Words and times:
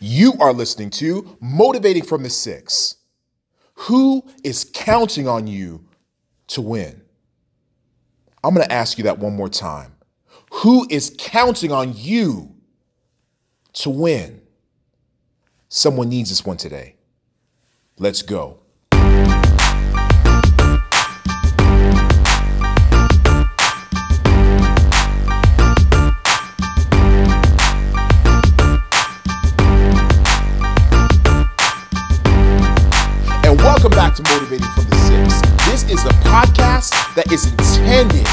You 0.00 0.34
are 0.40 0.52
listening 0.52 0.90
to 0.90 1.36
Motivating 1.40 2.04
from 2.04 2.22
the 2.22 2.30
Six. 2.30 2.96
Who 3.74 4.24
is 4.44 4.68
counting 4.72 5.28
on 5.28 5.46
you 5.46 5.84
to 6.48 6.60
win? 6.60 7.02
I'm 8.42 8.54
going 8.54 8.66
to 8.66 8.72
ask 8.72 8.98
you 8.98 9.04
that 9.04 9.18
one 9.18 9.34
more 9.34 9.48
time. 9.48 9.92
Who 10.52 10.86
is 10.88 11.14
counting 11.18 11.72
on 11.72 11.92
you 11.96 12.54
to 13.74 13.90
win? 13.90 14.40
Someone 15.68 16.08
needs 16.08 16.30
this 16.30 16.44
one 16.44 16.56
today. 16.56 16.96
Let's 17.98 18.22
go. 18.22 18.60
To 34.18 34.24
from 34.24 34.84
the 34.90 34.96
Six. 35.06 35.40
This 35.70 35.84
is 35.92 36.04
a 36.04 36.10
podcast 36.26 36.90
that 37.14 37.30
is 37.30 37.46
intended 37.52 38.26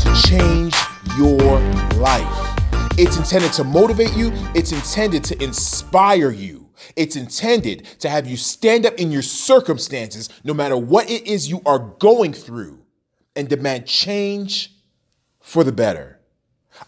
to 0.00 0.14
change 0.28 0.74
your 1.16 1.58
life. 1.98 2.58
It's 2.98 3.16
intended 3.16 3.54
to 3.54 3.64
motivate 3.64 4.14
you, 4.14 4.30
it's 4.54 4.72
intended 4.72 5.24
to 5.24 5.42
inspire 5.42 6.30
you. 6.30 6.68
It's 6.96 7.16
intended 7.16 7.86
to 8.00 8.10
have 8.10 8.26
you 8.26 8.36
stand 8.36 8.84
up 8.84 8.94
in 8.96 9.10
your 9.10 9.22
circumstances, 9.22 10.28
no 10.44 10.52
matter 10.52 10.76
what 10.76 11.08
it 11.08 11.26
is 11.26 11.48
you 11.48 11.62
are 11.64 11.78
going 11.78 12.34
through, 12.34 12.82
and 13.34 13.48
demand 13.48 13.86
change 13.86 14.74
for 15.40 15.64
the 15.64 15.72
better. 15.72 16.20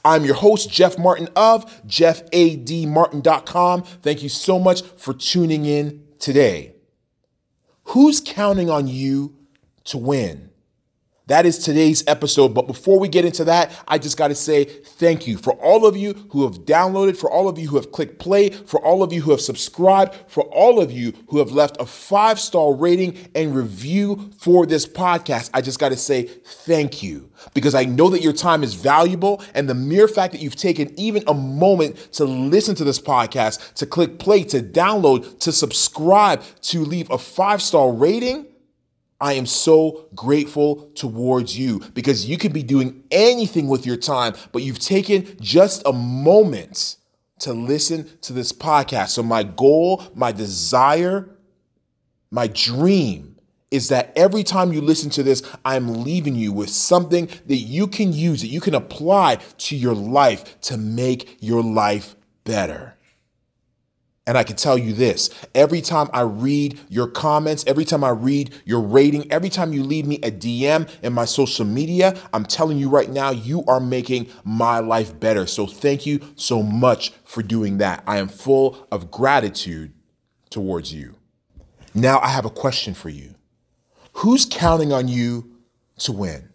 I'm 0.04 0.26
your 0.26 0.34
host, 0.34 0.70
Jeff 0.70 0.98
Martin 0.98 1.30
of 1.34 1.64
jeffadmartin.com. 1.86 3.82
Thank 3.84 4.22
you 4.22 4.28
so 4.28 4.58
much 4.58 4.82
for 4.82 5.14
tuning 5.14 5.64
in 5.64 6.04
today. 6.18 6.73
Who's 7.88 8.20
counting 8.24 8.70
on 8.70 8.88
you 8.88 9.34
to 9.84 9.98
win? 9.98 10.50
That 11.26 11.46
is 11.46 11.58
today's 11.58 12.04
episode. 12.06 12.48
But 12.52 12.66
before 12.66 13.00
we 13.00 13.08
get 13.08 13.24
into 13.24 13.44
that, 13.44 13.72
I 13.88 13.96
just 13.96 14.18
got 14.18 14.28
to 14.28 14.34
say 14.34 14.64
thank 14.64 15.26
you 15.26 15.38
for 15.38 15.54
all 15.54 15.86
of 15.86 15.96
you 15.96 16.12
who 16.30 16.42
have 16.42 16.66
downloaded, 16.66 17.16
for 17.16 17.30
all 17.30 17.48
of 17.48 17.58
you 17.58 17.68
who 17.68 17.76
have 17.76 17.92
clicked 17.92 18.18
play, 18.18 18.50
for 18.50 18.78
all 18.84 19.02
of 19.02 19.10
you 19.10 19.22
who 19.22 19.30
have 19.30 19.40
subscribed, 19.40 20.14
for 20.28 20.42
all 20.44 20.82
of 20.82 20.92
you 20.92 21.14
who 21.28 21.38
have 21.38 21.50
left 21.50 21.80
a 21.80 21.86
five 21.86 22.38
star 22.38 22.74
rating 22.74 23.16
and 23.34 23.56
review 23.56 24.32
for 24.38 24.66
this 24.66 24.86
podcast. 24.86 25.48
I 25.54 25.62
just 25.62 25.78
got 25.78 25.90
to 25.90 25.96
say 25.96 26.24
thank 26.24 27.02
you 27.02 27.30
because 27.54 27.74
I 27.74 27.86
know 27.86 28.10
that 28.10 28.20
your 28.20 28.34
time 28.34 28.62
is 28.62 28.74
valuable. 28.74 29.42
And 29.54 29.66
the 29.66 29.74
mere 29.74 30.08
fact 30.08 30.32
that 30.32 30.42
you've 30.42 30.56
taken 30.56 30.92
even 31.00 31.24
a 31.26 31.34
moment 31.34 31.96
to 32.12 32.26
listen 32.26 32.74
to 32.74 32.84
this 32.84 33.00
podcast, 33.00 33.72
to 33.74 33.86
click 33.86 34.18
play, 34.18 34.44
to 34.44 34.60
download, 34.60 35.38
to 35.38 35.52
subscribe, 35.52 36.42
to 36.62 36.80
leave 36.84 37.10
a 37.10 37.16
five 37.16 37.62
star 37.62 37.90
rating 37.90 38.44
I 39.24 39.32
am 39.32 39.46
so 39.46 40.10
grateful 40.14 40.90
towards 40.94 41.58
you 41.58 41.80
because 41.94 42.26
you 42.26 42.36
could 42.36 42.52
be 42.52 42.62
doing 42.62 43.04
anything 43.10 43.68
with 43.68 43.86
your 43.86 43.96
time, 43.96 44.34
but 44.52 44.60
you've 44.60 44.78
taken 44.78 45.38
just 45.40 45.82
a 45.86 45.94
moment 45.94 46.96
to 47.38 47.54
listen 47.54 48.18
to 48.20 48.34
this 48.34 48.52
podcast. 48.52 49.08
So, 49.08 49.22
my 49.22 49.42
goal, 49.42 50.04
my 50.14 50.30
desire, 50.30 51.38
my 52.30 52.48
dream 52.48 53.36
is 53.70 53.88
that 53.88 54.12
every 54.14 54.42
time 54.42 54.74
you 54.74 54.82
listen 54.82 55.08
to 55.12 55.22
this, 55.22 55.42
I'm 55.64 56.04
leaving 56.04 56.34
you 56.34 56.52
with 56.52 56.68
something 56.68 57.30
that 57.46 57.56
you 57.56 57.86
can 57.86 58.12
use, 58.12 58.42
that 58.42 58.48
you 58.48 58.60
can 58.60 58.74
apply 58.74 59.36
to 59.36 59.74
your 59.74 59.94
life 59.94 60.60
to 60.62 60.76
make 60.76 61.38
your 61.40 61.62
life 61.62 62.14
better. 62.44 62.98
And 64.26 64.38
I 64.38 64.42
can 64.42 64.56
tell 64.56 64.78
you 64.78 64.94
this 64.94 65.28
every 65.54 65.82
time 65.82 66.08
I 66.12 66.22
read 66.22 66.80
your 66.88 67.06
comments, 67.06 67.62
every 67.66 67.84
time 67.84 68.02
I 68.02 68.10
read 68.10 68.54
your 68.64 68.80
rating, 68.80 69.30
every 69.30 69.50
time 69.50 69.72
you 69.74 69.82
leave 69.82 70.06
me 70.06 70.16
a 70.16 70.30
DM 70.30 70.88
in 71.02 71.12
my 71.12 71.26
social 71.26 71.66
media, 71.66 72.18
I'm 72.32 72.46
telling 72.46 72.78
you 72.78 72.88
right 72.88 73.10
now, 73.10 73.30
you 73.30 73.64
are 73.66 73.80
making 73.80 74.28
my 74.42 74.78
life 74.78 75.18
better. 75.20 75.46
So 75.46 75.66
thank 75.66 76.06
you 76.06 76.20
so 76.36 76.62
much 76.62 77.12
for 77.24 77.42
doing 77.42 77.78
that. 77.78 78.02
I 78.06 78.16
am 78.16 78.28
full 78.28 78.86
of 78.90 79.10
gratitude 79.10 79.92
towards 80.48 80.94
you. 80.94 81.16
Now 81.92 82.18
I 82.20 82.28
have 82.28 82.46
a 82.46 82.50
question 82.50 82.94
for 82.94 83.10
you 83.10 83.34
Who's 84.14 84.46
counting 84.46 84.92
on 84.92 85.08
you 85.08 85.50
to 85.98 86.12
win? 86.12 86.48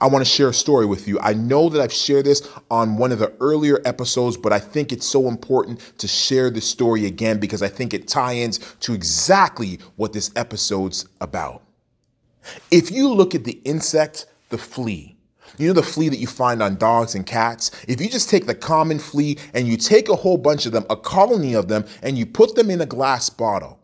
I 0.00 0.06
want 0.06 0.24
to 0.24 0.30
share 0.30 0.48
a 0.48 0.54
story 0.54 0.86
with 0.86 1.08
you. 1.08 1.18
I 1.20 1.34
know 1.34 1.68
that 1.68 1.80
I've 1.80 1.92
shared 1.92 2.26
this 2.26 2.48
on 2.70 2.96
one 2.96 3.10
of 3.10 3.18
the 3.18 3.32
earlier 3.40 3.80
episodes, 3.84 4.36
but 4.36 4.52
I 4.52 4.58
think 4.58 4.92
it's 4.92 5.06
so 5.06 5.28
important 5.28 5.80
to 5.98 6.06
share 6.06 6.50
this 6.50 6.68
story 6.68 7.06
again 7.06 7.38
because 7.38 7.62
I 7.62 7.68
think 7.68 7.92
it 7.92 8.06
ties 8.06 8.58
in 8.58 8.78
to 8.80 8.94
exactly 8.94 9.80
what 9.96 10.12
this 10.12 10.30
episode's 10.36 11.08
about. 11.20 11.62
If 12.70 12.90
you 12.90 13.12
look 13.12 13.34
at 13.34 13.44
the 13.44 13.60
insect, 13.64 14.26
the 14.50 14.58
flea, 14.58 15.16
you 15.58 15.66
know 15.66 15.74
the 15.74 15.82
flea 15.82 16.08
that 16.08 16.18
you 16.18 16.28
find 16.28 16.62
on 16.62 16.76
dogs 16.76 17.14
and 17.14 17.26
cats? 17.26 17.72
If 17.88 18.00
you 18.00 18.08
just 18.08 18.30
take 18.30 18.46
the 18.46 18.54
common 18.54 19.00
flea 19.00 19.38
and 19.54 19.66
you 19.66 19.76
take 19.76 20.08
a 20.08 20.14
whole 20.14 20.38
bunch 20.38 20.66
of 20.66 20.72
them, 20.72 20.86
a 20.88 20.96
colony 20.96 21.54
of 21.54 21.66
them, 21.66 21.84
and 22.02 22.16
you 22.16 22.26
put 22.26 22.54
them 22.54 22.70
in 22.70 22.80
a 22.80 22.86
glass 22.86 23.28
bottle, 23.28 23.80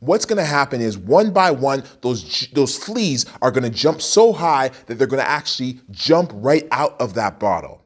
What's 0.00 0.26
going 0.26 0.38
to 0.38 0.44
happen 0.44 0.80
is 0.80 0.98
one 0.98 1.32
by 1.32 1.50
one, 1.50 1.84
those, 2.02 2.48
those 2.52 2.76
fleas 2.76 3.26
are 3.40 3.50
going 3.50 3.64
to 3.64 3.70
jump 3.70 4.02
so 4.02 4.32
high 4.32 4.70
that 4.86 4.96
they're 4.98 5.06
going 5.06 5.22
to 5.22 5.28
actually 5.28 5.80
jump 5.90 6.32
right 6.34 6.66
out 6.72 7.00
of 7.00 7.14
that 7.14 7.38
bottle. 7.38 7.82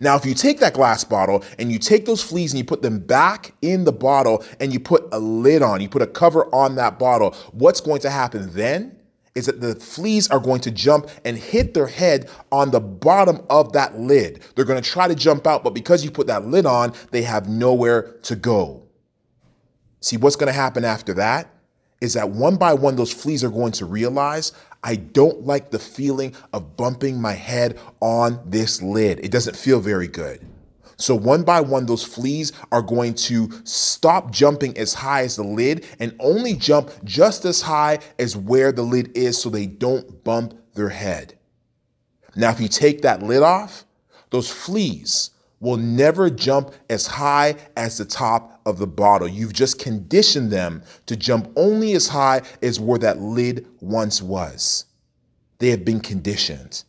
Now, 0.00 0.16
if 0.16 0.24
you 0.24 0.34
take 0.34 0.60
that 0.60 0.74
glass 0.74 1.04
bottle 1.04 1.44
and 1.58 1.70
you 1.70 1.78
take 1.78 2.06
those 2.06 2.22
fleas 2.22 2.52
and 2.52 2.58
you 2.58 2.64
put 2.64 2.82
them 2.82 2.98
back 2.98 3.52
in 3.62 3.84
the 3.84 3.92
bottle 3.92 4.44
and 4.60 4.72
you 4.72 4.80
put 4.80 5.06
a 5.12 5.18
lid 5.18 5.62
on, 5.62 5.80
you 5.80 5.88
put 5.88 6.02
a 6.02 6.06
cover 6.06 6.46
on 6.54 6.76
that 6.76 6.98
bottle, 6.98 7.34
what's 7.52 7.80
going 7.80 8.00
to 8.02 8.10
happen 8.10 8.52
then 8.52 8.96
is 9.34 9.46
that 9.46 9.60
the 9.60 9.74
fleas 9.74 10.28
are 10.30 10.38
going 10.38 10.60
to 10.60 10.70
jump 10.70 11.08
and 11.24 11.36
hit 11.38 11.74
their 11.74 11.86
head 11.86 12.28
on 12.50 12.70
the 12.70 12.80
bottom 12.80 13.40
of 13.48 13.72
that 13.72 13.98
lid. 13.98 14.42
They're 14.54 14.64
going 14.64 14.82
to 14.82 14.88
try 14.88 15.08
to 15.08 15.14
jump 15.14 15.46
out, 15.46 15.64
but 15.64 15.74
because 15.74 16.04
you 16.04 16.10
put 16.10 16.26
that 16.26 16.46
lid 16.46 16.66
on, 16.66 16.92
they 17.10 17.22
have 17.22 17.48
nowhere 17.48 18.12
to 18.22 18.36
go. 18.36 18.82
See, 20.02 20.16
what's 20.16 20.36
going 20.36 20.48
to 20.48 20.52
happen 20.52 20.84
after 20.84 21.14
that 21.14 21.48
is 22.00 22.14
that 22.14 22.30
one 22.30 22.56
by 22.56 22.74
one, 22.74 22.96
those 22.96 23.12
fleas 23.12 23.44
are 23.44 23.50
going 23.50 23.72
to 23.72 23.86
realize 23.86 24.52
I 24.82 24.96
don't 24.96 25.46
like 25.46 25.70
the 25.70 25.78
feeling 25.78 26.34
of 26.52 26.76
bumping 26.76 27.20
my 27.20 27.34
head 27.34 27.78
on 28.00 28.40
this 28.44 28.82
lid. 28.82 29.20
It 29.24 29.30
doesn't 29.30 29.56
feel 29.56 29.80
very 29.80 30.08
good. 30.08 30.44
So, 30.96 31.14
one 31.14 31.44
by 31.44 31.60
one, 31.60 31.86
those 31.86 32.04
fleas 32.04 32.52
are 32.70 32.82
going 32.82 33.14
to 33.14 33.48
stop 33.64 34.32
jumping 34.32 34.76
as 34.76 34.94
high 34.94 35.22
as 35.22 35.36
the 35.36 35.44
lid 35.44 35.86
and 36.00 36.14
only 36.18 36.54
jump 36.54 36.90
just 37.04 37.44
as 37.44 37.62
high 37.62 38.00
as 38.18 38.36
where 38.36 38.72
the 38.72 38.82
lid 38.82 39.16
is 39.16 39.40
so 39.40 39.48
they 39.50 39.66
don't 39.66 40.24
bump 40.24 40.54
their 40.74 40.90
head. 40.90 41.38
Now, 42.34 42.50
if 42.50 42.60
you 42.60 42.68
take 42.68 43.02
that 43.02 43.22
lid 43.22 43.42
off, 43.42 43.84
those 44.30 44.50
fleas 44.50 45.30
will 45.62 45.76
never 45.76 46.28
jump 46.28 46.74
as 46.90 47.06
high 47.06 47.54
as 47.76 47.96
the 47.96 48.04
top 48.04 48.60
of 48.66 48.78
the 48.78 48.86
bottle. 48.86 49.28
You've 49.28 49.52
just 49.52 49.78
conditioned 49.78 50.50
them 50.50 50.82
to 51.06 51.16
jump 51.16 51.50
only 51.56 51.92
as 51.92 52.08
high 52.08 52.42
as 52.60 52.80
where 52.80 52.98
that 52.98 53.20
lid 53.20 53.66
once 53.80 54.20
was. 54.20 54.86
They 55.58 55.70
have 55.70 55.84
been 55.84 56.00
conditioned. 56.00 56.82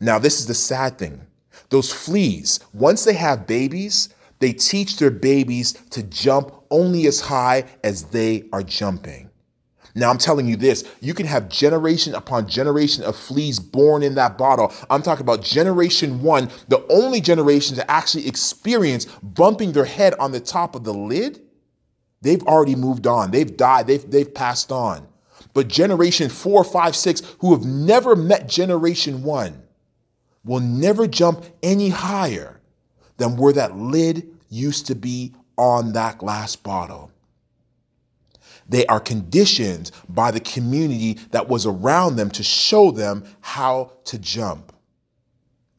Now, 0.00 0.18
this 0.18 0.38
is 0.38 0.46
the 0.46 0.54
sad 0.54 0.98
thing. 0.98 1.26
Those 1.70 1.92
fleas, 1.92 2.60
once 2.74 3.04
they 3.04 3.14
have 3.14 3.46
babies, 3.46 4.10
they 4.38 4.52
teach 4.52 4.98
their 4.98 5.10
babies 5.10 5.72
to 5.90 6.02
jump 6.02 6.54
only 6.70 7.06
as 7.06 7.20
high 7.20 7.64
as 7.82 8.04
they 8.04 8.44
are 8.52 8.62
jumping. 8.62 9.30
Now, 9.94 10.10
I'm 10.10 10.18
telling 10.18 10.48
you 10.48 10.56
this 10.56 10.84
you 11.00 11.14
can 11.14 11.26
have 11.26 11.48
generation 11.48 12.14
upon 12.14 12.48
generation 12.48 13.04
of 13.04 13.16
fleas 13.16 13.60
born 13.60 14.02
in 14.02 14.16
that 14.16 14.36
bottle. 14.36 14.72
I'm 14.90 15.02
talking 15.02 15.22
about 15.22 15.42
generation 15.42 16.22
one, 16.22 16.50
the 16.68 16.84
only 16.88 17.20
generation 17.20 17.76
to 17.76 17.90
actually 17.90 18.26
experience 18.26 19.04
bumping 19.22 19.72
their 19.72 19.84
head 19.84 20.14
on 20.14 20.32
the 20.32 20.40
top 20.40 20.74
of 20.74 20.84
the 20.84 20.94
lid. 20.94 21.40
They've 22.22 22.42
already 22.42 22.74
moved 22.74 23.06
on, 23.06 23.30
they've 23.30 23.56
died, 23.56 23.86
they've, 23.86 24.10
they've 24.10 24.32
passed 24.32 24.72
on. 24.72 25.06
But 25.52 25.68
generation 25.68 26.28
four, 26.28 26.64
five, 26.64 26.96
six, 26.96 27.22
who 27.38 27.52
have 27.52 27.64
never 27.64 28.16
met 28.16 28.48
generation 28.48 29.22
one, 29.22 29.62
will 30.44 30.60
never 30.60 31.06
jump 31.06 31.44
any 31.62 31.90
higher 31.90 32.60
than 33.18 33.36
where 33.36 33.52
that 33.52 33.76
lid 33.76 34.28
used 34.48 34.86
to 34.86 34.94
be 34.94 35.34
on 35.56 35.92
that 35.92 36.18
glass 36.18 36.56
bottle. 36.56 37.10
They 38.68 38.86
are 38.86 39.00
conditioned 39.00 39.90
by 40.08 40.30
the 40.30 40.40
community 40.40 41.14
that 41.30 41.48
was 41.48 41.66
around 41.66 42.16
them 42.16 42.30
to 42.30 42.42
show 42.42 42.90
them 42.90 43.24
how 43.40 43.92
to 44.04 44.18
jump. 44.18 44.72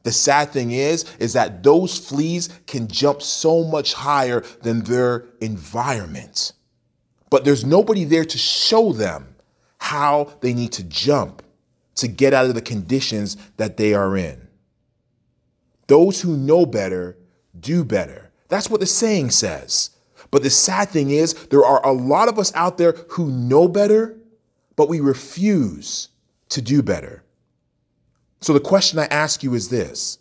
The 0.04 0.12
sad 0.12 0.50
thing 0.50 0.70
is, 0.70 1.04
is 1.18 1.32
that 1.32 1.64
those 1.64 1.98
fleas 1.98 2.48
can 2.66 2.86
jump 2.86 3.22
so 3.22 3.64
much 3.64 3.92
higher 3.92 4.44
than 4.62 4.84
their 4.84 5.24
environment. 5.40 6.52
But 7.28 7.44
there's 7.44 7.64
nobody 7.64 8.04
there 8.04 8.24
to 8.24 8.38
show 8.38 8.92
them 8.92 9.34
how 9.78 10.32
they 10.40 10.54
need 10.54 10.72
to 10.72 10.84
jump 10.84 11.42
to 11.96 12.06
get 12.06 12.34
out 12.34 12.46
of 12.46 12.54
the 12.54 12.62
conditions 12.62 13.36
that 13.56 13.76
they 13.78 13.94
are 13.94 14.16
in. 14.16 14.46
Those 15.88 16.20
who 16.20 16.36
know 16.36 16.66
better 16.66 17.16
do 17.58 17.84
better. 17.84 18.30
That's 18.48 18.70
what 18.70 18.80
the 18.80 18.86
saying 18.86 19.30
says. 19.30 19.90
But 20.36 20.42
the 20.42 20.50
sad 20.50 20.90
thing 20.90 21.08
is, 21.08 21.32
there 21.46 21.64
are 21.64 21.80
a 21.82 21.92
lot 21.92 22.28
of 22.28 22.38
us 22.38 22.54
out 22.54 22.76
there 22.76 22.92
who 23.08 23.30
know 23.30 23.68
better, 23.68 24.18
but 24.76 24.86
we 24.86 25.00
refuse 25.00 26.10
to 26.50 26.60
do 26.60 26.82
better. 26.82 27.22
So 28.42 28.52
the 28.52 28.60
question 28.60 28.98
I 28.98 29.06
ask 29.06 29.42
you 29.42 29.54
is 29.54 29.70
this 29.70 30.18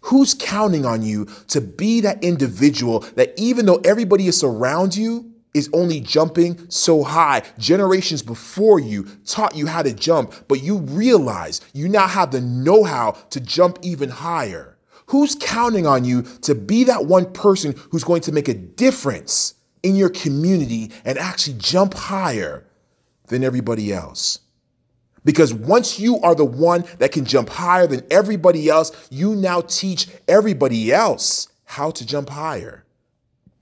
Who's 0.00 0.32
counting 0.32 0.86
on 0.86 1.02
you 1.02 1.26
to 1.48 1.60
be 1.60 2.00
that 2.00 2.24
individual 2.24 3.00
that 3.16 3.34
even 3.36 3.66
though 3.66 3.82
everybody 3.84 4.28
is 4.28 4.42
around 4.42 4.96
you 4.96 5.30
is 5.52 5.68
only 5.74 6.00
jumping 6.00 6.58
so 6.70 7.02
high, 7.02 7.42
generations 7.58 8.22
before 8.22 8.80
you 8.80 9.06
taught 9.26 9.54
you 9.54 9.66
how 9.66 9.82
to 9.82 9.92
jump, 9.92 10.32
but 10.48 10.62
you 10.62 10.78
realize 10.78 11.60
you 11.74 11.90
now 11.90 12.06
have 12.06 12.30
the 12.30 12.40
know 12.40 12.82
how 12.82 13.10
to 13.28 13.40
jump 13.40 13.78
even 13.82 14.08
higher? 14.08 14.73
Who's 15.14 15.36
counting 15.36 15.86
on 15.86 16.04
you 16.04 16.22
to 16.42 16.56
be 16.56 16.82
that 16.82 17.06
one 17.06 17.32
person 17.32 17.76
who's 17.92 18.02
going 18.02 18.22
to 18.22 18.32
make 18.32 18.48
a 18.48 18.54
difference 18.54 19.54
in 19.84 19.94
your 19.94 20.08
community 20.08 20.90
and 21.04 21.16
actually 21.18 21.56
jump 21.58 21.94
higher 21.94 22.66
than 23.28 23.44
everybody 23.44 23.92
else? 23.92 24.40
Because 25.24 25.54
once 25.54 26.00
you 26.00 26.18
are 26.22 26.34
the 26.34 26.44
one 26.44 26.82
that 26.98 27.12
can 27.12 27.24
jump 27.24 27.48
higher 27.48 27.86
than 27.86 28.02
everybody 28.10 28.68
else, 28.68 28.90
you 29.08 29.36
now 29.36 29.60
teach 29.60 30.08
everybody 30.26 30.92
else 30.92 31.46
how 31.62 31.92
to 31.92 32.04
jump 32.04 32.28
higher, 32.28 32.84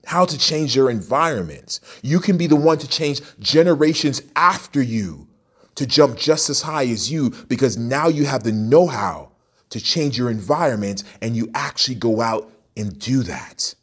how 0.07 0.25
to 0.25 0.39
change 0.39 0.73
their 0.73 0.89
environment. 0.89 1.81
You 2.01 2.19
can 2.19 2.35
be 2.35 2.47
the 2.47 2.55
one 2.55 2.79
to 2.79 2.87
change 2.87 3.21
generations 3.37 4.23
after 4.35 4.81
you 4.81 5.27
to 5.75 5.85
jump 5.85 6.17
just 6.17 6.49
as 6.49 6.63
high 6.63 6.87
as 6.87 7.11
you 7.11 7.29
because 7.47 7.77
now 7.77 8.07
you 8.07 8.25
have 8.25 8.41
the 8.41 8.51
know 8.51 8.87
how 8.87 9.32
to 9.73 9.81
change 9.81 10.19
your 10.19 10.29
environment 10.29 11.03
and 11.19 11.35
you 11.35 11.49
actually 11.55 11.95
go 11.95 12.21
out 12.21 12.51
and 12.77 12.99
do 12.99 13.23
that. 13.23 13.73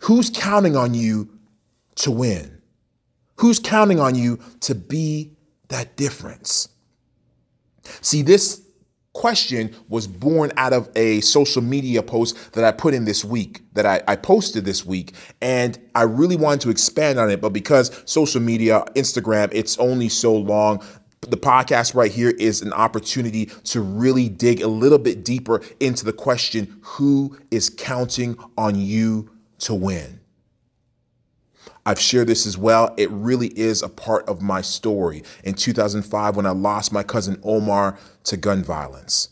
Who's 0.00 0.28
counting 0.28 0.76
on 0.76 0.92
you 0.92 1.30
to 1.96 2.10
win? 2.10 2.60
Who's 3.36 3.58
counting 3.58 4.00
on 4.00 4.14
you 4.14 4.38
to 4.60 4.74
be 4.74 5.32
that 5.68 5.96
difference? 5.96 6.68
See, 8.02 8.20
this 8.20 8.60
question 9.14 9.74
was 9.88 10.06
born 10.06 10.52
out 10.58 10.74
of 10.74 10.90
a 10.94 11.22
social 11.22 11.62
media 11.62 12.02
post 12.02 12.52
that 12.52 12.64
I 12.64 12.70
put 12.70 12.92
in 12.92 13.06
this 13.06 13.24
week, 13.24 13.62
that 13.72 13.86
I, 13.86 14.02
I, 14.06 14.14
posted 14.14 14.66
this 14.66 14.84
week. 14.84 15.14
And 15.40 15.78
I 15.94 16.02
really 16.02 16.36
wanted 16.36 16.60
to 16.60 16.70
expand 16.70 17.18
on 17.18 17.30
it, 17.30 17.40
but 17.40 17.54
because 17.54 18.02
social 18.04 18.42
media, 18.42 18.84
Instagram, 18.94 19.48
it's 19.52 19.78
only 19.78 20.10
so 20.10 20.36
long. 20.36 20.84
The 21.28 21.36
podcast 21.36 21.94
right 21.94 22.10
here 22.10 22.30
is 22.30 22.62
an 22.62 22.72
opportunity 22.72 23.46
to 23.64 23.82
really 23.82 24.30
dig 24.30 24.62
a 24.62 24.66
little 24.66 24.98
bit 24.98 25.26
deeper 25.26 25.60
into 25.78 26.06
the 26.06 26.12
question 26.12 26.78
who 26.80 27.36
is 27.50 27.68
counting 27.68 28.38
on 28.56 28.76
you 28.76 29.30
to 29.58 29.74
win? 29.74 30.20
I've 31.84 32.00
shared 32.00 32.28
this 32.28 32.46
as 32.46 32.56
well. 32.56 32.94
It 32.96 33.10
really 33.10 33.48
is 33.48 33.82
a 33.82 33.90
part 33.90 34.26
of 34.26 34.40
my 34.40 34.62
story. 34.62 35.22
In 35.44 35.52
2005, 35.52 36.34
when 36.34 36.46
I 36.46 36.50
lost 36.50 36.92
my 36.92 37.02
cousin 37.02 37.38
Omar 37.42 37.98
to 38.24 38.36
gun 38.38 38.64
violence. 38.64 39.28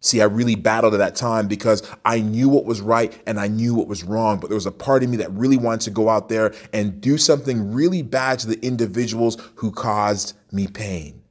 See, 0.00 0.20
I 0.20 0.24
really 0.24 0.56
battled 0.56 0.94
at 0.94 0.98
that 0.98 1.14
time 1.14 1.46
because 1.46 1.88
I 2.04 2.20
knew 2.20 2.48
what 2.48 2.64
was 2.64 2.80
right 2.80 3.16
and 3.24 3.38
I 3.38 3.46
knew 3.46 3.74
what 3.74 3.86
was 3.86 4.02
wrong. 4.02 4.40
But 4.40 4.50
there 4.50 4.56
was 4.56 4.66
a 4.66 4.72
part 4.72 5.04
of 5.04 5.10
me 5.10 5.16
that 5.18 5.30
really 5.30 5.56
wanted 5.56 5.82
to 5.82 5.90
go 5.92 6.08
out 6.08 6.28
there 6.28 6.52
and 6.72 7.00
do 7.00 7.16
something 7.18 7.72
really 7.72 8.02
bad 8.02 8.40
to 8.40 8.48
the 8.48 8.58
individuals 8.66 9.36
who 9.54 9.70
caused 9.70 10.36
me 10.50 10.66
pain. 10.66 11.22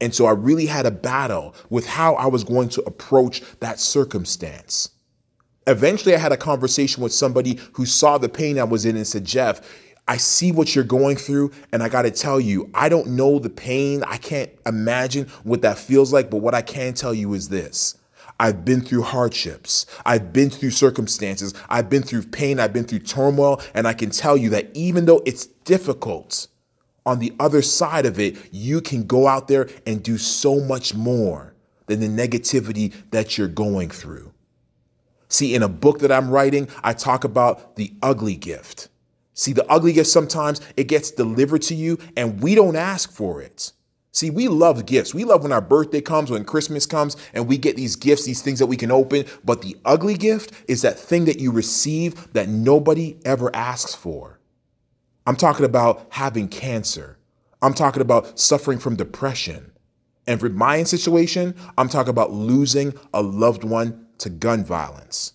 And 0.00 0.14
so 0.14 0.26
I 0.26 0.32
really 0.32 0.66
had 0.66 0.86
a 0.86 0.90
battle 0.90 1.54
with 1.70 1.86
how 1.86 2.14
I 2.14 2.26
was 2.26 2.44
going 2.44 2.68
to 2.70 2.82
approach 2.82 3.42
that 3.60 3.78
circumstance. 3.80 4.90
Eventually, 5.66 6.14
I 6.14 6.18
had 6.18 6.32
a 6.32 6.36
conversation 6.36 7.02
with 7.02 7.12
somebody 7.12 7.58
who 7.72 7.86
saw 7.86 8.18
the 8.18 8.28
pain 8.28 8.58
I 8.58 8.64
was 8.64 8.84
in 8.84 8.96
and 8.96 9.06
said, 9.06 9.24
Jeff, 9.24 9.60
I 10.06 10.18
see 10.18 10.52
what 10.52 10.74
you're 10.74 10.84
going 10.84 11.16
through, 11.16 11.52
and 11.72 11.82
I 11.82 11.88
got 11.88 12.02
to 12.02 12.10
tell 12.10 12.38
you, 12.38 12.70
I 12.74 12.90
don't 12.90 13.08
know 13.08 13.38
the 13.38 13.48
pain. 13.48 14.02
I 14.02 14.18
can't 14.18 14.50
imagine 14.66 15.28
what 15.44 15.62
that 15.62 15.78
feels 15.78 16.12
like, 16.12 16.28
but 16.28 16.38
what 16.38 16.54
I 16.54 16.60
can 16.60 16.92
tell 16.92 17.14
you 17.14 17.32
is 17.32 17.48
this. 17.48 17.96
I've 18.38 18.64
been 18.64 18.80
through 18.82 19.02
hardships. 19.02 19.86
I've 20.04 20.32
been 20.32 20.50
through 20.50 20.72
circumstances. 20.72 21.54
I've 21.68 21.88
been 21.88 22.02
through 22.02 22.24
pain. 22.24 22.58
I've 22.58 22.72
been 22.72 22.84
through 22.84 22.98
turmoil. 23.00 23.62
And 23.74 23.86
I 23.86 23.94
can 23.94 24.10
tell 24.10 24.36
you 24.36 24.50
that 24.50 24.70
even 24.74 25.06
though 25.06 25.22
it's 25.24 25.46
difficult, 25.46 26.48
on 27.06 27.18
the 27.18 27.32
other 27.38 27.62
side 27.62 28.06
of 28.06 28.18
it, 28.18 28.36
you 28.50 28.80
can 28.80 29.06
go 29.06 29.26
out 29.26 29.48
there 29.48 29.68
and 29.86 30.02
do 30.02 30.18
so 30.18 30.60
much 30.60 30.94
more 30.94 31.54
than 31.86 32.00
the 32.00 32.08
negativity 32.08 32.94
that 33.10 33.36
you're 33.36 33.48
going 33.48 33.90
through. 33.90 34.32
See, 35.28 35.54
in 35.54 35.62
a 35.62 35.68
book 35.68 35.98
that 36.00 36.12
I'm 36.12 36.30
writing, 36.30 36.68
I 36.82 36.92
talk 36.92 37.24
about 37.24 37.76
the 37.76 37.92
ugly 38.02 38.36
gift. 38.36 38.88
See, 39.34 39.52
the 39.52 39.66
ugly 39.66 39.92
gift 39.92 40.08
sometimes 40.08 40.60
it 40.76 40.84
gets 40.84 41.10
delivered 41.10 41.62
to 41.62 41.74
you 41.74 41.98
and 42.16 42.40
we 42.40 42.54
don't 42.54 42.76
ask 42.76 43.12
for 43.12 43.42
it. 43.42 43.72
See, 44.12 44.30
we 44.30 44.46
love 44.46 44.86
gifts. 44.86 45.12
We 45.12 45.24
love 45.24 45.42
when 45.42 45.50
our 45.50 45.60
birthday 45.60 46.00
comes, 46.00 46.30
when 46.30 46.44
Christmas 46.44 46.86
comes, 46.86 47.16
and 47.32 47.48
we 47.48 47.58
get 47.58 47.74
these 47.74 47.96
gifts, 47.96 48.24
these 48.24 48.42
things 48.42 48.60
that 48.60 48.66
we 48.66 48.76
can 48.76 48.92
open. 48.92 49.24
But 49.44 49.62
the 49.62 49.76
ugly 49.84 50.14
gift 50.14 50.52
is 50.68 50.82
that 50.82 50.96
thing 50.96 51.24
that 51.24 51.40
you 51.40 51.50
receive 51.50 52.32
that 52.32 52.48
nobody 52.48 53.16
ever 53.24 53.50
asks 53.54 53.92
for. 53.92 54.38
I'm 55.26 55.36
talking 55.36 55.64
about 55.64 56.06
having 56.10 56.48
cancer. 56.48 57.18
I'm 57.62 57.74
talking 57.74 58.02
about 58.02 58.38
suffering 58.38 58.78
from 58.78 58.96
depression. 58.96 59.72
And 60.26 60.40
for 60.40 60.48
my 60.48 60.82
situation, 60.82 61.54
I'm 61.78 61.88
talking 61.88 62.10
about 62.10 62.32
losing 62.32 62.94
a 63.12 63.22
loved 63.22 63.64
one 63.64 64.06
to 64.18 64.30
gun 64.30 64.64
violence. 64.64 65.32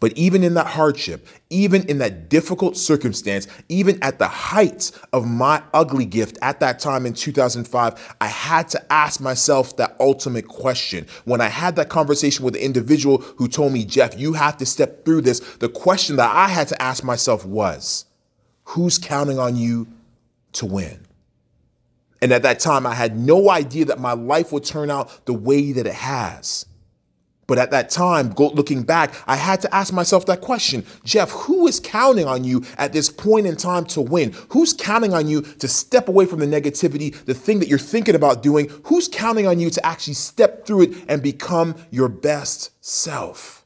But 0.00 0.12
even 0.16 0.44
in 0.44 0.54
that 0.54 0.68
hardship, 0.68 1.26
even 1.50 1.84
in 1.88 1.98
that 1.98 2.28
difficult 2.28 2.76
circumstance, 2.76 3.48
even 3.68 4.00
at 4.02 4.20
the 4.20 4.28
height 4.28 4.92
of 5.12 5.26
my 5.26 5.62
ugly 5.74 6.04
gift 6.04 6.38
at 6.40 6.60
that 6.60 6.78
time 6.78 7.04
in 7.04 7.14
2005, 7.14 8.16
I 8.20 8.26
had 8.26 8.68
to 8.68 8.92
ask 8.92 9.20
myself 9.20 9.76
that 9.76 9.96
ultimate 9.98 10.46
question. 10.46 11.06
When 11.24 11.40
I 11.40 11.48
had 11.48 11.74
that 11.76 11.88
conversation 11.88 12.44
with 12.44 12.54
the 12.54 12.64
individual 12.64 13.18
who 13.18 13.48
told 13.48 13.72
me, 13.72 13.84
Jeff, 13.84 14.16
you 14.16 14.34
have 14.34 14.56
to 14.58 14.66
step 14.66 15.04
through 15.04 15.22
this, 15.22 15.40
the 15.56 15.68
question 15.68 16.14
that 16.16 16.32
I 16.32 16.46
had 16.46 16.68
to 16.68 16.80
ask 16.80 17.02
myself 17.02 17.44
was, 17.44 18.04
who's 18.68 18.98
counting 18.98 19.38
on 19.38 19.56
you 19.56 19.86
to 20.52 20.66
win? 20.66 21.06
And 22.20 22.32
at 22.32 22.42
that 22.42 22.60
time, 22.60 22.86
I 22.86 22.94
had 22.94 23.16
no 23.16 23.50
idea 23.50 23.84
that 23.86 24.00
my 24.00 24.12
life 24.12 24.52
would 24.52 24.64
turn 24.64 24.90
out 24.90 25.24
the 25.26 25.32
way 25.32 25.72
that 25.72 25.86
it 25.86 25.94
has. 25.94 26.66
But 27.46 27.56
at 27.56 27.70
that 27.70 27.88
time, 27.88 28.34
looking 28.36 28.82
back, 28.82 29.14
I 29.26 29.36
had 29.36 29.62
to 29.62 29.74
ask 29.74 29.90
myself 29.90 30.26
that 30.26 30.42
question 30.42 30.84
Jeff, 31.02 31.30
who 31.30 31.66
is 31.66 31.80
counting 31.80 32.26
on 32.26 32.44
you 32.44 32.62
at 32.76 32.92
this 32.92 33.08
point 33.08 33.46
in 33.46 33.56
time 33.56 33.86
to 33.86 34.02
win? 34.02 34.34
Who's 34.50 34.74
counting 34.74 35.14
on 35.14 35.28
you 35.28 35.40
to 35.40 35.66
step 35.66 36.08
away 36.08 36.26
from 36.26 36.40
the 36.40 36.46
negativity, 36.46 37.14
the 37.24 37.32
thing 37.32 37.60
that 37.60 37.68
you're 37.68 37.78
thinking 37.78 38.14
about 38.14 38.42
doing? 38.42 38.68
Who's 38.84 39.08
counting 39.08 39.46
on 39.46 39.60
you 39.60 39.70
to 39.70 39.86
actually 39.86 40.14
step 40.14 40.66
through 40.66 40.82
it 40.82 41.04
and 41.08 41.22
become 41.22 41.74
your 41.90 42.08
best 42.08 42.70
self? 42.84 43.64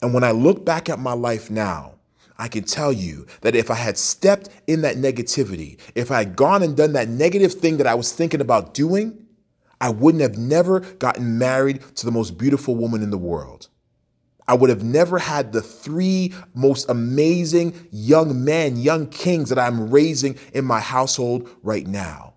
And 0.00 0.14
when 0.14 0.24
I 0.24 0.30
look 0.30 0.64
back 0.64 0.88
at 0.88 0.98
my 0.98 1.12
life 1.12 1.50
now, 1.50 1.95
I 2.38 2.48
can 2.48 2.64
tell 2.64 2.92
you 2.92 3.26
that 3.40 3.54
if 3.56 3.70
I 3.70 3.74
had 3.74 3.96
stepped 3.96 4.48
in 4.66 4.82
that 4.82 4.96
negativity, 4.96 5.78
if 5.94 6.10
I 6.10 6.18
had 6.18 6.36
gone 6.36 6.62
and 6.62 6.76
done 6.76 6.92
that 6.92 7.08
negative 7.08 7.54
thing 7.54 7.78
that 7.78 7.86
I 7.86 7.94
was 7.94 8.12
thinking 8.12 8.40
about 8.40 8.74
doing, 8.74 9.26
I 9.80 9.90
wouldn't 9.90 10.22
have 10.22 10.38
never 10.38 10.80
gotten 10.80 11.38
married 11.38 11.82
to 11.96 12.06
the 12.06 12.12
most 12.12 12.38
beautiful 12.38 12.76
woman 12.76 13.02
in 13.02 13.10
the 13.10 13.18
world. 13.18 13.68
I 14.48 14.54
would 14.54 14.70
have 14.70 14.84
never 14.84 15.18
had 15.18 15.52
the 15.52 15.62
three 15.62 16.32
most 16.54 16.88
amazing 16.88 17.88
young 17.90 18.44
men, 18.44 18.76
young 18.76 19.08
kings 19.08 19.48
that 19.48 19.58
I'm 19.58 19.90
raising 19.90 20.38
in 20.52 20.64
my 20.64 20.80
household 20.80 21.48
right 21.62 21.86
now. 21.86 22.34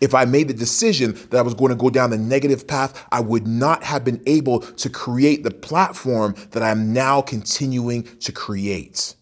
If 0.00 0.14
I 0.14 0.24
made 0.24 0.48
the 0.48 0.54
decision 0.54 1.12
that 1.30 1.38
I 1.38 1.42
was 1.42 1.54
going 1.54 1.70
to 1.70 1.76
go 1.76 1.90
down 1.90 2.10
the 2.10 2.18
negative 2.18 2.66
path, 2.66 3.06
I 3.12 3.20
would 3.20 3.46
not 3.46 3.82
have 3.84 4.04
been 4.04 4.22
able 4.26 4.60
to 4.60 4.88
create 4.88 5.44
the 5.44 5.50
platform 5.50 6.34
that 6.52 6.62
I'm 6.62 6.92
now 6.92 7.20
continuing 7.20 8.04
to 8.20 8.32
create. 8.32 9.14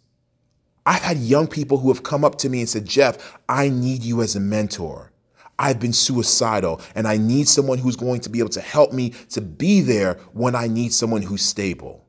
I've 0.87 1.02
had 1.02 1.18
young 1.18 1.49
people 1.49 1.78
who 1.78 1.88
have 1.92 2.02
come 2.02 2.25
up 2.25 2.38
to 2.38 2.49
me 2.49 2.61
and 2.61 2.68
said, 2.68 2.87
Jeff, 2.87 3.38
I 3.49 3.68
need 3.68 4.02
you 4.02 4.23
as 4.23 4.37
a 4.37 4.40
mentor. 4.40 5.12
I've 5.58 5.80
been 5.80 5.92
suicidal 5.92 6.80
and 6.94 7.06
I 7.06 7.16
need 7.16 7.49
someone 7.49 7.78
who's 7.78 7.97
going 7.97 8.20
to 8.20 8.30
be 8.30 8.38
able 8.38 8.49
to 8.50 8.61
help 8.61 8.92
me 8.92 9.11
to 9.30 9.40
be 9.40 9.80
there 9.80 10.14
when 10.32 10.54
I 10.54 10.68
need 10.68 10.92
someone 10.92 11.23
who's 11.23 11.42
stable. 11.42 12.06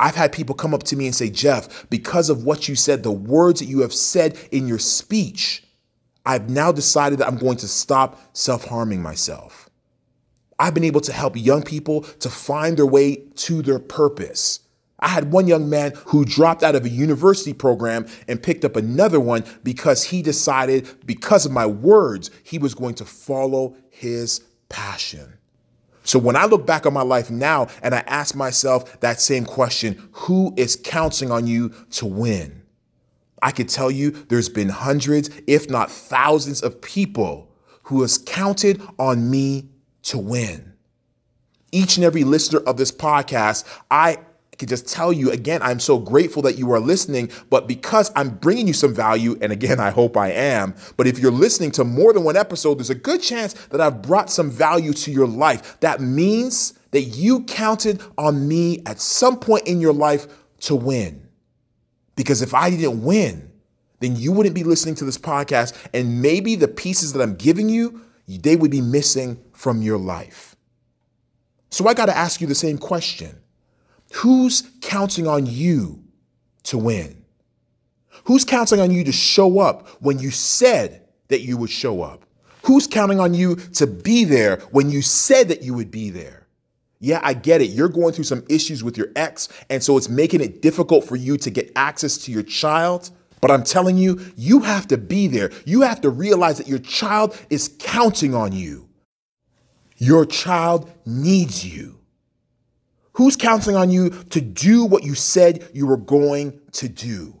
I've 0.00 0.16
had 0.16 0.32
people 0.32 0.56
come 0.56 0.74
up 0.74 0.82
to 0.84 0.96
me 0.96 1.06
and 1.06 1.14
say, 1.14 1.30
Jeff, 1.30 1.88
because 1.90 2.28
of 2.28 2.44
what 2.44 2.68
you 2.68 2.74
said, 2.74 3.02
the 3.02 3.12
words 3.12 3.60
that 3.60 3.66
you 3.66 3.80
have 3.82 3.92
said 3.92 4.36
in 4.50 4.66
your 4.66 4.80
speech, 4.80 5.62
I've 6.24 6.48
now 6.48 6.72
decided 6.72 7.18
that 7.18 7.28
I'm 7.28 7.38
going 7.38 7.58
to 7.58 7.68
stop 7.68 8.20
self 8.36 8.64
harming 8.64 9.02
myself. 9.02 9.68
I've 10.58 10.74
been 10.74 10.84
able 10.84 11.00
to 11.02 11.12
help 11.12 11.36
young 11.36 11.62
people 11.62 12.02
to 12.02 12.28
find 12.28 12.76
their 12.76 12.86
way 12.86 13.16
to 13.16 13.62
their 13.62 13.80
purpose. 13.80 14.60
I 15.00 15.08
had 15.08 15.32
one 15.32 15.48
young 15.48 15.68
man 15.68 15.92
who 16.06 16.24
dropped 16.24 16.62
out 16.62 16.76
of 16.76 16.84
a 16.84 16.88
university 16.88 17.52
program 17.52 18.06
and 18.28 18.40
picked 18.40 18.64
up 18.64 18.76
another 18.76 19.18
one 19.18 19.44
because 19.64 20.04
he 20.04 20.22
decided, 20.22 20.88
because 21.04 21.44
of 21.44 21.50
my 21.50 21.66
words, 21.66 22.30
he 22.44 22.58
was 22.58 22.74
going 22.74 22.94
to 22.94 23.04
follow 23.04 23.74
his 23.90 24.42
passion. 24.68 25.38
So 26.04 26.20
when 26.20 26.36
I 26.36 26.44
look 26.44 26.66
back 26.66 26.86
on 26.86 26.92
my 26.92 27.02
life 27.02 27.30
now 27.30 27.66
and 27.82 27.94
I 27.94 28.04
ask 28.06 28.36
myself 28.36 29.00
that 29.00 29.20
same 29.20 29.44
question, 29.44 30.08
who 30.12 30.54
is 30.56 30.76
counting 30.76 31.32
on 31.32 31.48
you 31.48 31.70
to 31.92 32.06
win? 32.06 32.61
I 33.42 33.50
could 33.50 33.68
tell 33.68 33.90
you 33.90 34.10
there's 34.10 34.48
been 34.48 34.68
hundreds, 34.68 35.28
if 35.46 35.68
not 35.68 35.90
thousands 35.90 36.62
of 36.62 36.80
people 36.80 37.52
who 37.84 38.00
has 38.02 38.16
counted 38.16 38.80
on 38.98 39.30
me 39.30 39.68
to 40.04 40.18
win. 40.18 40.72
Each 41.72 41.96
and 41.96 42.04
every 42.04 42.24
listener 42.24 42.60
of 42.60 42.76
this 42.76 42.92
podcast, 42.92 43.64
I 43.90 44.18
can 44.58 44.68
just 44.68 44.86
tell 44.86 45.12
you 45.12 45.32
again, 45.32 45.60
I'm 45.62 45.80
so 45.80 45.98
grateful 45.98 46.42
that 46.42 46.56
you 46.56 46.70
are 46.72 46.78
listening, 46.78 47.30
but 47.50 47.66
because 47.66 48.12
I'm 48.14 48.30
bringing 48.30 48.68
you 48.68 48.74
some 48.74 48.94
value, 48.94 49.36
and 49.40 49.50
again, 49.50 49.80
I 49.80 49.90
hope 49.90 50.16
I 50.16 50.30
am, 50.30 50.74
but 50.96 51.08
if 51.08 51.18
you're 51.18 51.32
listening 51.32 51.72
to 51.72 51.84
more 51.84 52.12
than 52.12 52.22
one 52.22 52.36
episode, 52.36 52.78
there's 52.78 52.90
a 52.90 52.94
good 52.94 53.22
chance 53.22 53.54
that 53.70 53.80
I've 53.80 54.02
brought 54.02 54.30
some 54.30 54.50
value 54.50 54.92
to 54.92 55.10
your 55.10 55.26
life. 55.26 55.80
That 55.80 56.00
means 56.00 56.74
that 56.92 57.02
you 57.02 57.42
counted 57.44 58.02
on 58.16 58.46
me 58.46 58.82
at 58.86 59.00
some 59.00 59.40
point 59.40 59.66
in 59.66 59.80
your 59.80 59.94
life 59.94 60.26
to 60.60 60.76
win. 60.76 61.26
Because 62.16 62.42
if 62.42 62.54
I 62.54 62.70
didn't 62.70 63.02
win, 63.02 63.50
then 64.00 64.16
you 64.16 64.32
wouldn't 64.32 64.54
be 64.54 64.64
listening 64.64 64.96
to 64.96 65.04
this 65.04 65.18
podcast, 65.18 65.76
and 65.94 66.20
maybe 66.20 66.56
the 66.56 66.68
pieces 66.68 67.12
that 67.12 67.22
I'm 67.22 67.36
giving 67.36 67.68
you, 67.68 68.02
they 68.26 68.56
would 68.56 68.70
be 68.70 68.80
missing 68.80 69.38
from 69.52 69.80
your 69.80 69.98
life. 69.98 70.56
So 71.70 71.86
I 71.86 71.94
got 71.94 72.06
to 72.06 72.16
ask 72.16 72.40
you 72.40 72.46
the 72.46 72.54
same 72.54 72.78
question 72.78 73.38
Who's 74.14 74.62
counting 74.80 75.26
on 75.26 75.46
you 75.46 76.04
to 76.64 76.78
win? 76.78 77.24
Who's 78.24 78.44
counting 78.44 78.80
on 78.80 78.90
you 78.90 79.04
to 79.04 79.12
show 79.12 79.58
up 79.58 79.88
when 80.00 80.18
you 80.18 80.30
said 80.30 81.08
that 81.28 81.40
you 81.40 81.56
would 81.56 81.70
show 81.70 82.02
up? 82.02 82.26
Who's 82.64 82.86
counting 82.86 83.18
on 83.18 83.34
you 83.34 83.56
to 83.56 83.86
be 83.86 84.24
there 84.24 84.58
when 84.70 84.90
you 84.90 85.02
said 85.02 85.48
that 85.48 85.62
you 85.62 85.74
would 85.74 85.90
be 85.90 86.10
there? 86.10 86.41
Yeah, 87.04 87.18
I 87.24 87.34
get 87.34 87.60
it. 87.60 87.70
You're 87.70 87.88
going 87.88 88.12
through 88.12 88.24
some 88.24 88.44
issues 88.48 88.84
with 88.84 88.96
your 88.96 89.08
ex, 89.16 89.48
and 89.68 89.82
so 89.82 89.96
it's 89.96 90.08
making 90.08 90.40
it 90.40 90.62
difficult 90.62 91.04
for 91.04 91.16
you 91.16 91.36
to 91.36 91.50
get 91.50 91.72
access 91.74 92.16
to 92.18 92.30
your 92.30 92.44
child. 92.44 93.10
But 93.40 93.50
I'm 93.50 93.64
telling 93.64 93.98
you, 93.98 94.20
you 94.36 94.60
have 94.60 94.86
to 94.86 94.96
be 94.96 95.26
there. 95.26 95.50
You 95.64 95.80
have 95.80 96.00
to 96.02 96.10
realize 96.10 96.58
that 96.58 96.68
your 96.68 96.78
child 96.78 97.36
is 97.50 97.74
counting 97.80 98.36
on 98.36 98.52
you. 98.52 98.88
Your 99.96 100.24
child 100.24 100.92
needs 101.04 101.66
you. 101.66 101.98
Who's 103.14 103.34
counting 103.34 103.74
on 103.74 103.90
you 103.90 104.10
to 104.30 104.40
do 104.40 104.84
what 104.84 105.02
you 105.02 105.16
said 105.16 105.68
you 105.74 105.88
were 105.88 105.96
going 105.96 106.60
to 106.74 106.88
do? 106.88 107.40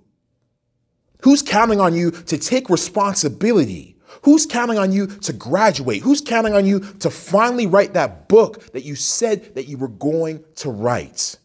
Who's 1.22 1.40
counting 1.40 1.80
on 1.80 1.94
you 1.94 2.10
to 2.10 2.36
take 2.36 2.68
responsibility? 2.68 3.91
Who's 4.22 4.46
counting 4.46 4.78
on 4.78 4.92
you 4.92 5.06
to 5.06 5.32
graduate? 5.32 6.02
Who's 6.02 6.20
counting 6.20 6.54
on 6.54 6.64
you 6.64 6.80
to 7.00 7.10
finally 7.10 7.66
write 7.66 7.94
that 7.94 8.28
book 8.28 8.72
that 8.72 8.84
you 8.84 8.94
said 8.94 9.54
that 9.54 9.66
you 9.66 9.76
were 9.76 9.88
going 9.88 10.44
to 10.56 10.70
write? 10.70 11.36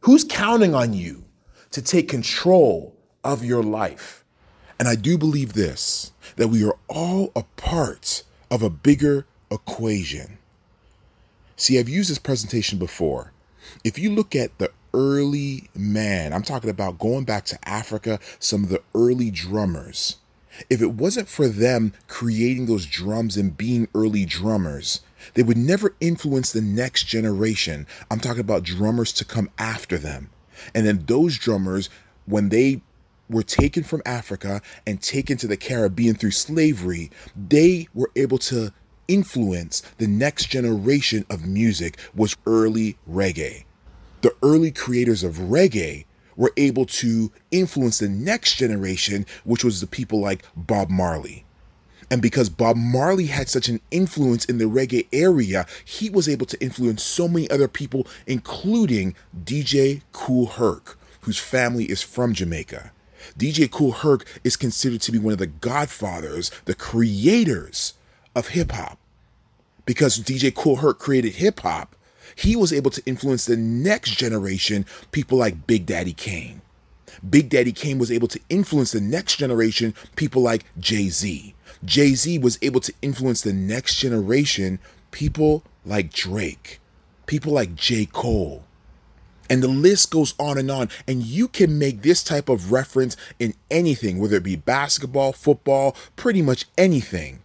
Who's 0.00 0.24
counting 0.24 0.74
on 0.74 0.94
you 0.94 1.24
to 1.72 1.82
take 1.82 2.08
control 2.08 2.96
of 3.22 3.44
your 3.44 3.62
life? 3.62 4.24
And 4.78 4.88
I 4.88 4.94
do 4.94 5.18
believe 5.18 5.52
this 5.52 6.12
that 6.36 6.48
we 6.48 6.64
are 6.64 6.76
all 6.88 7.32
a 7.34 7.44
part 7.56 8.22
of 8.50 8.62
a 8.62 8.70
bigger 8.70 9.26
equation. 9.50 10.38
See, 11.56 11.78
I've 11.78 11.88
used 11.88 12.10
this 12.10 12.18
presentation 12.18 12.78
before. 12.78 13.32
If 13.84 13.98
you 13.98 14.10
look 14.10 14.36
at 14.36 14.58
the 14.58 14.70
early 14.92 15.68
man, 15.74 16.32
I'm 16.32 16.42
talking 16.42 16.70
about 16.70 16.98
going 16.98 17.24
back 17.24 17.44
to 17.46 17.68
Africa, 17.68 18.18
some 18.38 18.64
of 18.64 18.70
the 18.70 18.82
early 18.94 19.30
drummers. 19.30 20.16
If 20.70 20.80
it 20.82 20.92
wasn't 20.92 21.28
for 21.28 21.48
them 21.48 21.92
creating 22.08 22.66
those 22.66 22.86
drums 22.86 23.36
and 23.36 23.56
being 23.56 23.88
early 23.94 24.24
drummers, 24.24 25.00
they 25.34 25.42
would 25.42 25.56
never 25.56 25.94
influence 26.00 26.52
the 26.52 26.60
next 26.60 27.04
generation. 27.04 27.86
I'm 28.10 28.20
talking 28.20 28.40
about 28.40 28.62
drummers 28.62 29.12
to 29.14 29.24
come 29.24 29.50
after 29.58 29.98
them. 29.98 30.30
And 30.74 30.86
then 30.86 31.04
those 31.06 31.38
drummers, 31.38 31.90
when 32.26 32.48
they 32.48 32.80
were 33.28 33.42
taken 33.42 33.82
from 33.82 34.02
Africa 34.06 34.62
and 34.86 35.02
taken 35.02 35.36
to 35.38 35.46
the 35.46 35.56
Caribbean 35.56 36.14
through 36.14 36.30
slavery, 36.30 37.10
they 37.36 37.88
were 37.92 38.10
able 38.16 38.38
to 38.38 38.72
influence 39.08 39.82
the 39.98 40.06
next 40.06 40.46
generation 40.46 41.24
of 41.30 41.46
music 41.46 41.98
was 42.14 42.36
early 42.46 42.96
reggae. 43.08 43.64
The 44.22 44.34
early 44.42 44.70
creators 44.70 45.22
of 45.22 45.34
reggae 45.36 46.06
were 46.36 46.52
able 46.56 46.86
to 46.86 47.32
influence 47.50 47.98
the 47.98 48.08
next 48.08 48.56
generation, 48.56 49.26
which 49.44 49.64
was 49.64 49.80
the 49.80 49.86
people 49.86 50.20
like 50.20 50.44
Bob 50.54 50.90
Marley. 50.90 51.44
And 52.10 52.22
because 52.22 52.48
Bob 52.48 52.76
Marley 52.76 53.26
had 53.26 53.48
such 53.48 53.68
an 53.68 53.80
influence 53.90 54.44
in 54.44 54.58
the 54.58 54.66
reggae 54.66 55.08
area, 55.12 55.66
he 55.84 56.08
was 56.08 56.28
able 56.28 56.46
to 56.46 56.62
influence 56.62 57.02
so 57.02 57.26
many 57.26 57.50
other 57.50 57.68
people, 57.68 58.06
including 58.26 59.16
DJ 59.44 60.02
Kool 60.12 60.46
Herc, 60.46 60.98
whose 61.22 61.38
family 61.38 61.84
is 61.86 62.02
from 62.02 62.32
Jamaica. 62.32 62.92
DJ 63.36 63.68
Kool 63.68 63.90
Herc 63.90 64.24
is 64.44 64.56
considered 64.56 65.00
to 65.02 65.12
be 65.12 65.18
one 65.18 65.32
of 65.32 65.38
the 65.38 65.48
godfathers, 65.48 66.50
the 66.66 66.74
creators 66.74 67.94
of 68.36 68.48
hip 68.48 68.70
hop. 68.70 68.98
Because 69.84 70.18
DJ 70.18 70.54
Kool 70.54 70.76
Herc 70.76 71.00
created 71.00 71.34
hip 71.34 71.60
hop, 71.60 71.96
he 72.34 72.56
was 72.56 72.72
able 72.72 72.90
to 72.90 73.02
influence 73.06 73.46
the 73.46 73.56
next 73.56 74.12
generation, 74.12 74.86
people 75.12 75.38
like 75.38 75.66
Big 75.66 75.86
Daddy 75.86 76.12
Kane. 76.12 76.62
Big 77.28 77.48
Daddy 77.48 77.72
Kane 77.72 77.98
was 77.98 78.12
able 78.12 78.28
to 78.28 78.40
influence 78.48 78.92
the 78.92 79.00
next 79.00 79.36
generation, 79.36 79.94
people 80.16 80.42
like 80.42 80.64
Jay 80.78 81.08
Z. 81.08 81.54
Jay 81.84 82.14
Z 82.14 82.38
was 82.38 82.58
able 82.62 82.80
to 82.80 82.92
influence 83.02 83.42
the 83.42 83.52
next 83.52 83.96
generation, 83.96 84.78
people 85.10 85.62
like 85.84 86.12
Drake, 86.12 86.80
people 87.26 87.52
like 87.52 87.74
J. 87.74 88.06
Cole. 88.06 88.64
And 89.48 89.62
the 89.62 89.68
list 89.68 90.10
goes 90.10 90.34
on 90.38 90.58
and 90.58 90.70
on. 90.70 90.88
And 91.06 91.22
you 91.22 91.48
can 91.48 91.78
make 91.78 92.02
this 92.02 92.24
type 92.24 92.48
of 92.48 92.72
reference 92.72 93.16
in 93.38 93.54
anything, 93.70 94.18
whether 94.18 94.36
it 94.36 94.42
be 94.42 94.56
basketball, 94.56 95.32
football, 95.32 95.96
pretty 96.16 96.42
much 96.42 96.66
anything. 96.76 97.40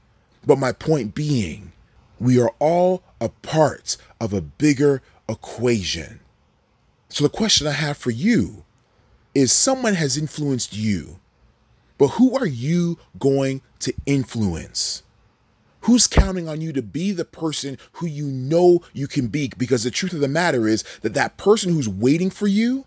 But 0.45 0.57
my 0.57 0.71
point 0.71 1.13
being, 1.13 1.71
we 2.19 2.39
are 2.41 2.51
all 2.59 3.03
a 3.21 3.29
part 3.29 3.95
of 4.19 4.33
a 4.33 4.41
bigger 4.41 5.01
equation. 5.29 6.19
So 7.07 7.23
the 7.23 7.29
question 7.29 7.67
I 7.67 7.71
have 7.71 7.97
for 7.97 8.11
you 8.11 8.65
is 9.33 9.53
someone 9.53 9.93
has 9.93 10.17
influenced 10.17 10.75
you, 10.75 11.19
but 11.97 12.07
who 12.09 12.35
are 12.35 12.47
you 12.47 12.97
going 13.19 13.61
to 13.79 13.93
influence? 14.05 15.03
Who's 15.81 16.07
counting 16.07 16.49
on 16.49 16.61
you 16.61 16.73
to 16.73 16.81
be 16.81 17.11
the 17.11 17.25
person 17.25 17.77
who 17.93 18.05
you 18.05 18.25
know 18.25 18.81
you 18.93 19.07
can 19.07 19.27
be? 19.27 19.51
Because 19.57 19.83
the 19.83 19.91
truth 19.91 20.13
of 20.13 20.19
the 20.19 20.27
matter 20.27 20.67
is 20.67 20.83
that 21.01 21.13
that 21.13 21.37
person 21.37 21.71
who's 21.73 21.89
waiting 21.89 22.29
for 22.29 22.47
you, 22.47 22.85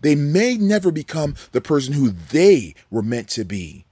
they 0.00 0.14
may 0.14 0.56
never 0.56 0.90
become 0.90 1.34
the 1.52 1.60
person 1.60 1.94
who 1.94 2.10
they 2.10 2.74
were 2.90 3.02
meant 3.02 3.28
to 3.30 3.44
be 3.44 3.84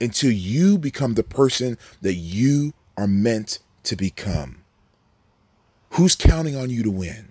until 0.00 0.30
you 0.30 0.78
become 0.78 1.14
the 1.14 1.22
person 1.22 1.78
that 2.02 2.14
you 2.14 2.74
are 2.96 3.08
meant 3.08 3.58
to 3.84 3.96
become. 3.96 4.63
Who's 5.94 6.16
counting 6.16 6.56
on 6.56 6.70
you 6.70 6.82
to 6.82 6.90
win? 6.90 7.30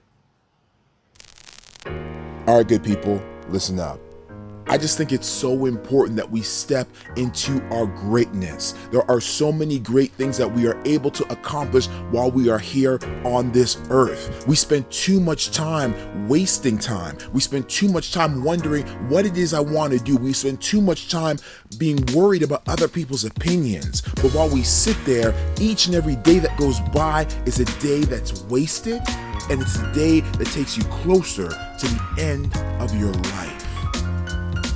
All 2.47 2.57
right, 2.57 2.67
good 2.67 2.81
people, 2.81 3.21
listen 3.49 3.77
up. 3.77 3.99
I 4.67 4.77
just 4.77 4.97
think 4.97 5.11
it's 5.11 5.27
so 5.27 5.65
important 5.65 6.15
that 6.17 6.29
we 6.29 6.41
step 6.41 6.87
into 7.17 7.61
our 7.69 7.85
greatness. 7.85 8.73
There 8.91 9.09
are 9.09 9.19
so 9.19 9.51
many 9.51 9.77
great 9.79 10.11
things 10.13 10.37
that 10.37 10.51
we 10.51 10.67
are 10.67 10.81
able 10.85 11.11
to 11.11 11.31
accomplish 11.31 11.87
while 12.11 12.31
we 12.31 12.49
are 12.49 12.59
here 12.59 12.99
on 13.25 13.51
this 13.51 13.77
earth. 13.89 14.45
We 14.47 14.55
spend 14.55 14.89
too 14.89 15.19
much 15.19 15.51
time 15.51 16.27
wasting 16.27 16.77
time. 16.77 17.17
We 17.33 17.41
spend 17.41 17.69
too 17.69 17.89
much 17.89 18.13
time 18.13 18.43
wondering 18.43 18.87
what 19.09 19.25
it 19.25 19.37
is 19.37 19.53
I 19.53 19.59
want 19.59 19.93
to 19.93 19.99
do. 19.99 20.15
We 20.17 20.33
spend 20.33 20.61
too 20.61 20.81
much 20.81 21.09
time 21.09 21.37
being 21.77 22.03
worried 22.13 22.43
about 22.43 22.67
other 22.67 22.87
people's 22.87 23.25
opinions. 23.25 24.01
But 24.01 24.31
while 24.31 24.49
we 24.49 24.63
sit 24.63 24.97
there, 25.05 25.33
each 25.59 25.87
and 25.87 25.95
every 25.95 26.15
day 26.17 26.39
that 26.39 26.57
goes 26.57 26.79
by 26.93 27.27
is 27.45 27.59
a 27.59 27.65
day 27.79 28.01
that's 28.01 28.43
wasted, 28.43 29.01
and 29.49 29.61
it's 29.61 29.77
a 29.77 29.93
day 29.93 30.21
that 30.21 30.47
takes 30.47 30.77
you 30.77 30.83
closer 30.85 31.49
to 31.49 31.87
the 31.87 32.15
end 32.17 32.55
of 32.81 32.95
your 32.97 33.11
life. 33.11 33.62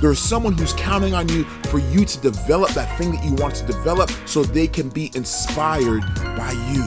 There 0.00 0.12
is 0.12 0.20
someone 0.20 0.56
who's 0.56 0.72
counting 0.74 1.14
on 1.14 1.28
you 1.28 1.42
for 1.70 1.80
you 1.80 2.04
to 2.04 2.20
develop 2.20 2.70
that 2.70 2.96
thing 2.98 3.10
that 3.12 3.24
you 3.24 3.34
want 3.34 3.56
to 3.56 3.66
develop 3.66 4.10
so 4.26 4.44
they 4.44 4.68
can 4.68 4.88
be 4.88 5.10
inspired 5.14 6.02
by 6.36 6.52
you. 6.72 6.84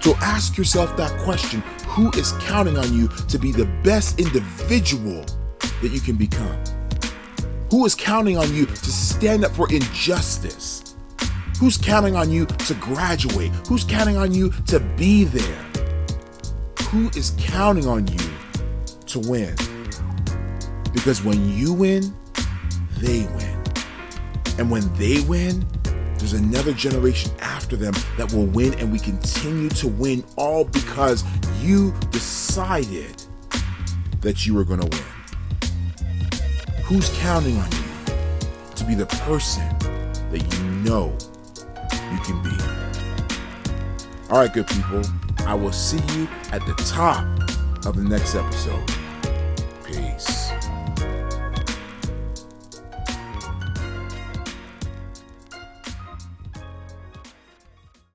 So 0.00 0.14
ask 0.22 0.56
yourself 0.56 0.96
that 0.96 1.18
question 1.20 1.60
who 1.86 2.10
is 2.12 2.32
counting 2.40 2.78
on 2.78 2.94
you 2.94 3.08
to 3.08 3.38
be 3.38 3.52
the 3.52 3.66
best 3.82 4.18
individual 4.18 5.26
that 5.82 5.90
you 5.90 6.00
can 6.00 6.16
become? 6.16 6.58
Who 7.70 7.84
is 7.84 7.94
counting 7.94 8.38
on 8.38 8.54
you 8.54 8.64
to 8.66 8.74
stand 8.74 9.44
up 9.44 9.52
for 9.52 9.70
injustice? 9.70 10.94
Who's 11.58 11.76
counting 11.76 12.16
on 12.16 12.30
you 12.30 12.46
to 12.46 12.74
graduate? 12.74 13.50
Who's 13.68 13.84
counting 13.84 14.16
on 14.16 14.32
you 14.32 14.50
to 14.68 14.80
be 14.80 15.24
there? 15.24 15.62
Who 16.88 17.08
is 17.08 17.34
counting 17.38 17.86
on 17.86 18.06
you 18.06 18.30
to 19.06 19.18
win? 19.20 19.56
Because 20.96 21.22
when 21.22 21.46
you 21.50 21.74
win, 21.74 22.16
they 23.00 23.26
win. 23.36 23.62
And 24.58 24.70
when 24.70 24.90
they 24.94 25.20
win, 25.20 25.62
there's 26.16 26.32
another 26.32 26.72
generation 26.72 27.30
after 27.40 27.76
them 27.76 27.92
that 28.16 28.32
will 28.32 28.46
win, 28.46 28.72
and 28.80 28.90
we 28.90 28.98
continue 28.98 29.68
to 29.68 29.88
win 29.88 30.24
all 30.36 30.64
because 30.64 31.22
you 31.60 31.92
decided 32.10 33.22
that 34.22 34.46
you 34.46 34.54
were 34.54 34.64
going 34.64 34.80
to 34.80 34.86
win. 34.86 35.70
Who's 36.84 37.10
counting 37.18 37.58
on 37.58 37.70
you 37.72 38.14
to 38.74 38.84
be 38.84 38.94
the 38.94 39.06
person 39.06 39.68
that 40.30 40.42
you 40.50 40.64
know 40.80 41.14
you 42.10 42.18
can 42.20 42.42
be? 42.42 42.56
All 44.30 44.40
right, 44.40 44.52
good 44.52 44.66
people. 44.66 45.02
I 45.40 45.52
will 45.52 45.72
see 45.72 46.00
you 46.16 46.26
at 46.52 46.64
the 46.64 46.74
top 46.88 47.26
of 47.84 47.96
the 47.96 48.02
next 48.02 48.34
episode. 48.34 48.95